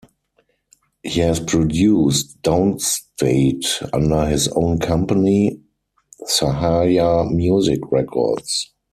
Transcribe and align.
He 1.03 1.19
has 1.19 1.39
produced 1.39 2.41
Downstait 2.41 3.87
under 3.93 4.25
his 4.25 4.47
own 4.47 4.79
company, 4.79 5.59
Sahaja 6.27 7.31
Music 7.31 7.81
Records. 7.91 8.71